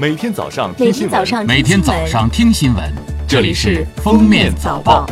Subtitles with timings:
[0.00, 2.82] 每天早上每听新闻，天早上每天早上听新闻，
[3.28, 5.04] 这里是《封面早报》。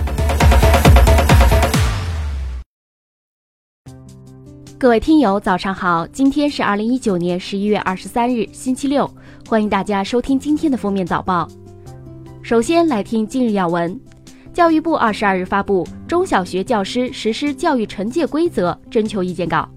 [4.78, 6.06] 各位听友，早上好！
[6.06, 9.06] 今天是二零一九年十一月二十三日，星期六，
[9.46, 11.46] 欢迎大家收听今天的封面早报。
[12.42, 14.00] 首先来听今日要闻。
[14.54, 19.68] 教育部二十二日发布《中小学教师实施教育惩戒规则》征求意见稿。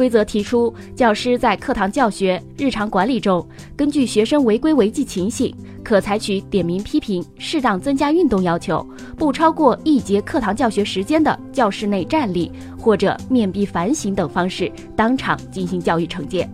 [0.00, 3.46] 规则提出，教师在课堂教学、日常管理中，
[3.76, 8.82] 根据学生违规违纪情形，可采取点名批评、适当增加运动要求、
[9.18, 16.48] 不超过一节课堂教学时间的教室内站立或者面壁反省等方式，当场进行教育惩戒。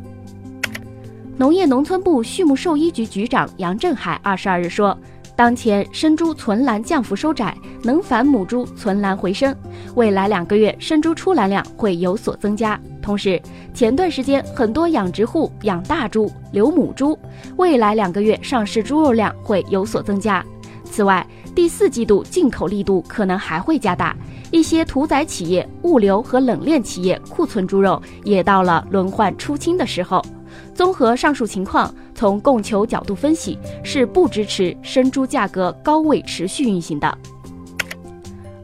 [1.37, 4.98] 农业农村部畜牧兽医局局长杨振海二十二日说。
[5.37, 9.55] 当前生猪存栏降幅收窄，能繁母猪存栏回升，
[9.95, 12.81] 未来两个月生猪出栏量会有所增加。
[13.03, 13.41] 同时，
[13.75, 17.17] 前段时间很多养殖户养大猪留母猪，
[17.59, 20.43] 未来两个月上市猪肉量会有所增加。
[20.85, 24.17] 此外，第四季度进口力度可能还会加大，
[24.50, 30.25] 一些屠宰企业、物流和冷链企业库存猪肉也到了轮换出清的时候。
[30.75, 37.19] 综合上述情况，从供求角度分析，是不支持生猪价格高位持续运行的。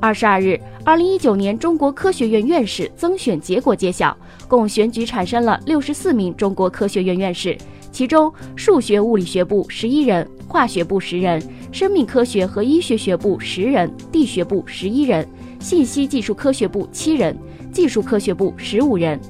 [0.00, 4.16] 二十二日，二零一九年中国科学院院士增选结果揭晓，
[4.48, 7.56] 共选举产生了六十四名中国科学院院士，
[7.92, 15.28] 其中数学物理学部十一人，化学部十人，生命科学和医学学部十人，地学部十一人，
[15.60, 17.38] 信息技术科学部七人，
[17.70, 19.20] 技术科学部十五人。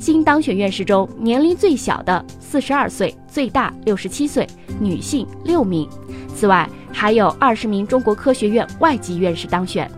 [0.00, 4.48] 新当选院士中，年龄最小的四十二岁，最大六十七岁，
[4.80, 5.86] 女性六名。
[6.34, 9.88] 此外，还有二十名中国科学院外籍院士当选。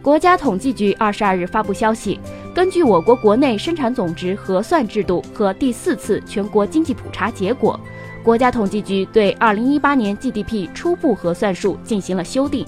[0.00, 2.18] 国家统计局二十二日发布消息，
[2.54, 7.78] 根据我国国内生产总值核算制度和第四次全国经济普查结果，
[8.22, 12.64] 国家统计局对二零一八年 GDP 初步核算数进行了修订。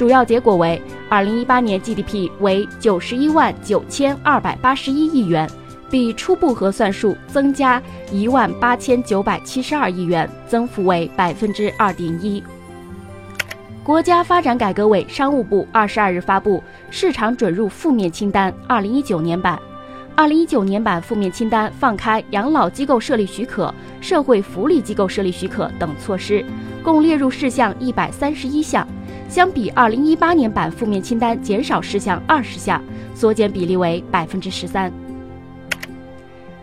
[0.00, 5.46] 主要结果为，二零一八年 GDP 为九十一万九千二百八十一亿元，
[5.90, 12.42] 比初步核算数增加一万八千九百七十二亿元，增幅为百分之二点一。
[13.84, 19.60] 国家发展改革委、商务部二十二日发布市场准入负面清单二零一九年版，
[20.16, 23.70] 二零一九年版负面清单放开养老机构设立许可、
[24.00, 26.42] 社会福利机构设立许可等措施，
[26.82, 28.88] 共列入事项一百三十一项。
[29.30, 32.82] 相比二零一八年版负面清单减少事项二十项，
[33.14, 34.92] 缩减比例为百分之十三。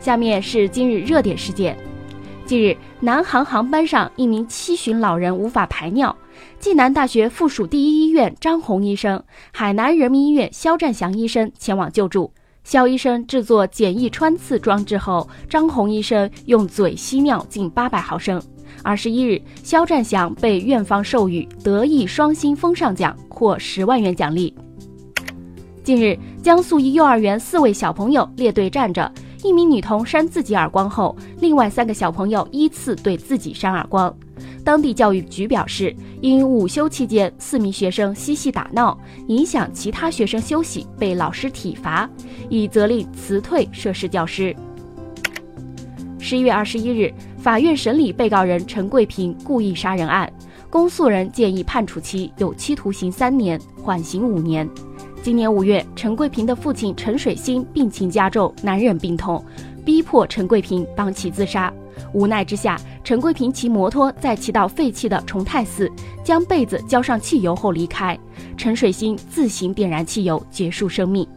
[0.01, 1.77] 下面是今日热点事件：
[2.45, 6.13] 近日，南航航班上一名七旬老人无法排尿，
[6.59, 9.23] 暨南大学附属第一医院张红医生、
[9.53, 12.33] 海南人民医院肖占祥医生前往救助。
[12.66, 18.41] 肖医生制作简易穿刺装置后，张红医生用嘴吸尿近八百毫升。
[18.83, 24.53] 二十一日，肖占祥被院方授予德艺双馨风尚奖，获十万元奖励。
[25.83, 29.09] 近日，江苏一幼儿园四位小朋友列队站着，
[29.44, 34.13] 一名女童扇自己耳光后，另外三个小朋友依次对自己扇耳光。
[34.66, 42.09] 当地教育局表示，因午休期间四名学生嬉戏打闹，影响其他学生休息，被老师体罚，
[42.50, 44.53] 已责令辞退涉事教师。
[46.19, 47.13] 十一月二十一日。
[47.38, 50.31] 法院审理被告人陈桂平故意杀人案，
[50.70, 54.68] 公诉人建议判处其有期徒刑三年，缓刑五年。
[55.22, 59.44] 今年五月，陈桂平的父亲陈水新病情加重，难忍病痛，
[59.86, 61.72] 逼迫陈桂平帮其自杀。
[62.14, 65.92] 无奈之下，陈桂平骑摩托在骑到废弃的崇泰寺，
[66.24, 68.18] 将被子浇上汽油后离开。
[68.58, 71.28] 陈水新自行点燃汽油，结束生命。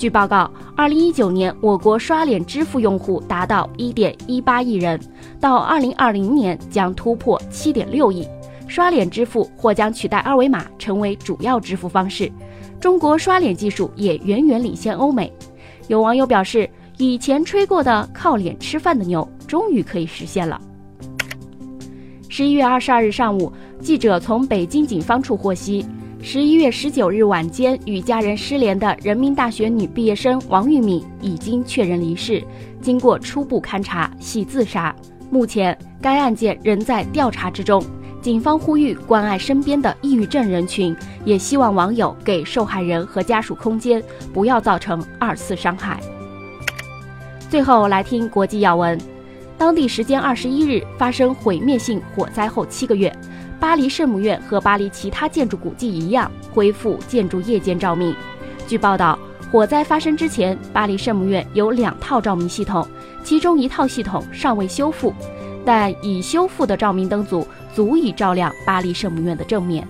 [0.00, 4.98] 据报告，二零一九年我国刷脸支付用户达到一点一八亿人，
[5.38, 8.26] 到二零二零年将突破七点六亿。
[8.66, 12.32] 刷脸支付或将取代二维码成为主要支付方式。
[12.80, 15.30] 中国刷脸技术也远远领先欧美。
[15.86, 16.66] 有网友表示，
[16.96, 20.58] 以前吹过的靠脸吃饭的牛，终于可以实现了。
[22.30, 25.84] 十一月二十二日上午，记者从北京警方处获悉。
[26.22, 32.44] 十一月十九日晚间，与家人失联的人民大学女毕业生王玉敏已经确认离世。
[32.82, 34.94] 经过初步勘查，系自杀。
[35.30, 37.82] 目前，该案件仍在调查之中。
[38.20, 40.94] 警方呼吁关爱身边的抑郁症人群，
[41.24, 45.98] 也希望网友给受害人和家属空间，不要造成二次伤害。
[47.48, 49.00] 最后来听国际要闻：
[49.56, 53.10] 当地时间二十一日发生毁灭性火灾后七个月。
[53.60, 58.16] 巴黎圣母院和巴黎其他建筑古迹一样，恢复建筑夜间照明。
[58.66, 59.18] 据报道，
[59.52, 62.88] 火灾发生之前，巴黎圣母院有两套照明系统，
[63.22, 65.12] 其中一套系统尚未修复，
[65.62, 69.86] 但已修复的照明灯组足以照亮巴黎圣母院的正面。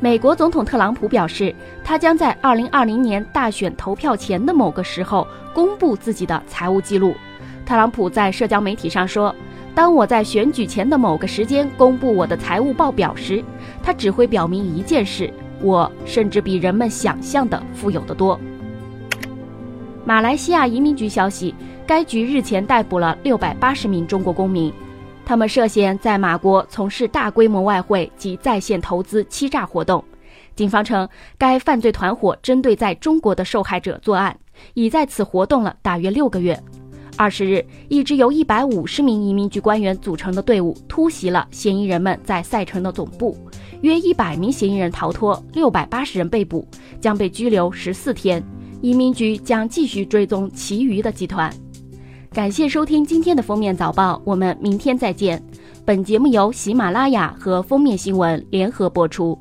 [0.00, 1.54] 美国总统特朗普表示，
[1.84, 7.14] 他将在2020年大选投票前的某个时候公布自己的财务记录。
[7.66, 9.32] 特朗普在社交媒体上说
[9.74, 13.42] ：“当我在选举前的某个时间公布我的财务报表时，
[13.82, 15.32] 它只会表明一件事：
[15.62, 18.38] 我甚至比人们想象的富有得多。”
[20.04, 21.54] 马来西亚移民局消息，
[21.86, 24.72] 该局日前逮捕了680名中国公民。
[25.24, 30.02] 他们涉嫌在马国从事大规模外汇及在线投资欺诈活动。
[30.56, 31.08] 警方称，
[31.38, 34.36] 该犯罪团伙针对在中国的受害者作案，
[34.74, 36.60] 已在此活动了大约六个月。
[37.20, 43.36] 二十日，一支由一百五十名移民局官员组成的队伍突袭了嫌疑人们在赛城的总部，
[43.82, 46.66] 约一百名嫌疑人逃脱，六百八十人被捕，
[46.98, 48.42] 将被拘留十四天。
[48.80, 51.52] 移民局将继续追踪其余的集团。
[52.32, 55.42] 感谢收听今天的封面早报，我们明天再见。
[55.84, 59.38] 本节目由喜马拉雅和封面新闻联合播出。